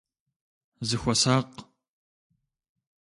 Зыхуэсакъ! 0.87 1.51